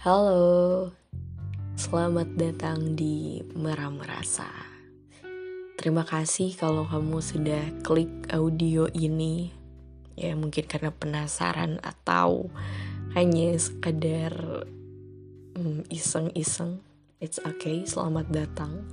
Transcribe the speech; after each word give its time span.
Halo, 0.00 0.96
selamat 1.76 2.32
datang 2.40 2.96
di 2.96 3.44
Meram 3.52 4.00
Rasa. 4.00 4.48
Terima 5.76 6.08
kasih 6.08 6.56
kalau 6.56 6.88
kamu 6.88 7.20
sudah 7.20 7.60
klik 7.84 8.08
audio 8.32 8.88
ini. 8.96 9.52
Ya 10.16 10.32
mungkin 10.32 10.64
karena 10.64 10.88
penasaran 10.88 11.84
atau 11.84 12.48
hanya 13.12 13.52
sekadar 13.60 14.64
hmm, 15.60 15.84
iseng-iseng. 15.92 16.80
It's 17.20 17.36
okay, 17.36 17.84
selamat 17.84 18.32
datang. 18.32 18.88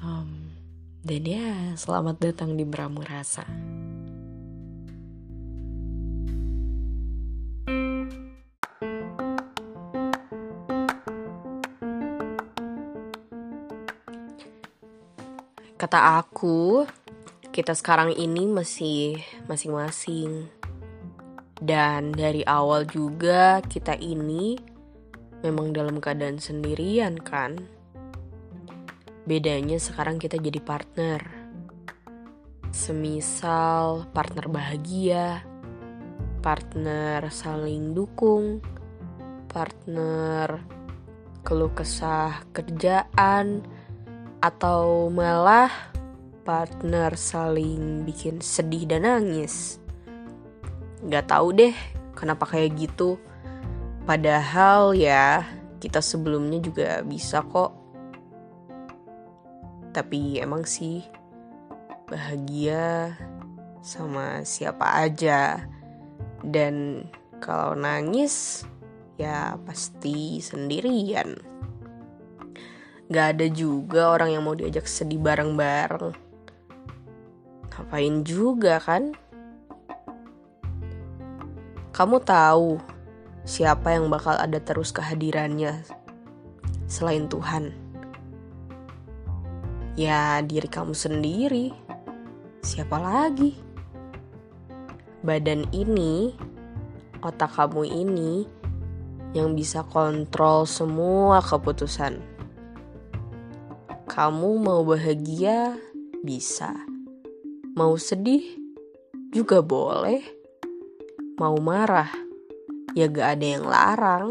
Um, 0.00 0.56
dan 1.04 1.28
ya, 1.28 1.76
selamat 1.76 2.24
datang 2.24 2.56
di 2.56 2.64
Meramu 2.64 3.04
Rasa. 3.04 3.44
Kata 15.76 16.16
aku, 16.24 16.88
kita 17.52 17.76
sekarang 17.76 18.16
ini 18.16 18.48
masih 18.48 19.20
masing-masing. 19.44 20.48
Dan 21.60 22.16
dari 22.16 22.40
awal 22.48 22.88
juga 22.88 23.60
kita 23.60 23.92
ini 24.00 24.56
memang 25.44 25.76
dalam 25.76 26.00
keadaan 26.00 26.40
sendirian 26.40 27.20
kan. 27.20 27.60
Bedanya 29.28 29.76
sekarang 29.76 30.16
kita 30.16 30.40
jadi 30.40 30.64
partner. 30.64 31.20
Semisal 32.72 34.08
partner 34.16 34.48
bahagia, 34.48 35.44
partner 36.40 37.28
saling 37.28 37.92
dukung, 37.92 38.64
partner 39.52 40.56
keluh 41.44 41.72
kesah 41.76 42.48
kerjaan, 42.56 43.60
atau 44.40 45.08
malah 45.08 45.70
partner 46.46 47.18
saling 47.18 48.06
bikin 48.06 48.38
sedih 48.38 48.86
dan 48.86 49.02
nangis. 49.02 49.82
Gak 51.06 51.30
tahu 51.30 51.50
deh 51.52 51.74
kenapa 52.14 52.46
kayak 52.46 52.78
gitu. 52.78 53.18
Padahal 54.06 54.94
ya 54.94 55.42
kita 55.82 55.98
sebelumnya 55.98 56.62
juga 56.62 57.02
bisa 57.02 57.42
kok. 57.42 57.74
Tapi 59.90 60.38
emang 60.38 60.62
sih 60.62 61.02
bahagia 62.06 63.18
sama 63.82 64.46
siapa 64.46 65.02
aja. 65.02 65.66
Dan 66.46 67.06
kalau 67.42 67.74
nangis 67.74 68.62
ya 69.18 69.58
pasti 69.66 70.38
sendirian. 70.38 71.34
Gak 73.06 73.38
ada 73.38 73.46
juga 73.46 74.10
orang 74.10 74.34
yang 74.34 74.42
mau 74.42 74.58
diajak 74.58 74.90
sedih 74.90 75.22
bareng-bareng. 75.22 76.10
Ngapain 77.70 78.26
juga 78.26 78.82
kan? 78.82 79.14
Kamu 81.94 82.18
tahu 82.26 82.82
siapa 83.46 83.94
yang 83.94 84.10
bakal 84.10 84.34
ada 84.34 84.58
terus 84.58 84.90
kehadirannya 84.90 85.86
selain 86.90 87.30
Tuhan? 87.30 87.70
Ya 89.94 90.42
diri 90.42 90.66
kamu 90.66 90.90
sendiri. 90.90 91.70
Siapa 92.66 92.98
lagi? 92.98 93.54
Badan 95.22 95.62
ini, 95.70 96.34
otak 97.22 97.54
kamu 97.54 97.86
ini 97.86 98.50
yang 99.30 99.54
bisa 99.54 99.86
kontrol 99.86 100.66
semua 100.66 101.38
keputusan 101.38 102.35
kamu 104.06 104.62
mau 104.62 104.86
bahagia, 104.86 105.82
bisa. 106.22 106.70
Mau 107.74 107.98
sedih, 107.98 108.46
juga 109.34 109.66
boleh. 109.66 110.22
Mau 111.42 111.58
marah, 111.58 112.14
ya 112.94 113.10
gak 113.10 113.34
ada 113.34 113.46
yang 113.58 113.66
larang. 113.66 114.26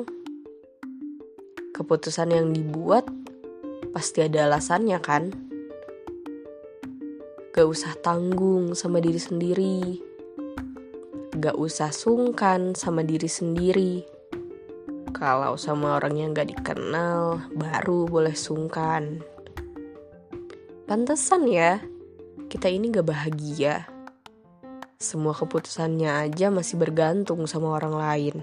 Keputusan 1.76 2.32
yang 2.32 2.56
dibuat 2.56 3.04
pasti 3.92 4.24
ada 4.24 4.48
alasannya 4.48 4.96
kan? 5.04 5.36
Gak 7.52 7.68
usah 7.68 8.00
tanggung 8.00 8.80
sama 8.80 9.04
diri 9.04 9.20
sendiri. 9.20 10.00
Gak 11.36 11.60
usah 11.60 11.92
sungkan 11.92 12.80
sama 12.80 13.04
diri 13.04 13.28
sendiri. 13.28 14.08
Kalau 15.12 15.60
sama 15.60 16.00
orang 16.00 16.16
yang 16.16 16.30
gak 16.32 16.48
dikenal, 16.48 17.44
baru 17.60 18.08
boleh 18.08 18.36
sungkan. 18.40 19.35
Pantesan 20.86 21.50
ya, 21.50 21.82
kita 22.46 22.70
ini 22.70 22.94
gak 22.94 23.10
bahagia. 23.10 23.90
Semua 25.02 25.34
keputusannya 25.34 26.30
aja 26.30 26.54
masih 26.54 26.78
bergantung 26.78 27.50
sama 27.50 27.74
orang 27.74 27.98
lain. 27.98 28.36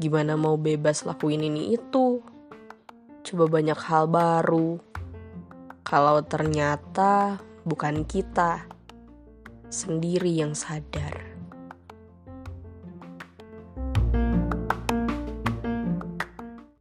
Gimana 0.00 0.40
mau 0.40 0.56
bebas 0.56 1.04
lakuin 1.04 1.44
ini 1.44 1.76
itu? 1.76 2.24
Coba 3.28 3.44
banyak 3.60 3.76
hal 3.76 4.08
baru. 4.08 4.80
Kalau 5.84 6.24
ternyata 6.24 7.36
bukan 7.68 8.08
kita 8.08 8.64
sendiri 9.68 10.32
yang 10.32 10.56
sadar. 10.56 11.27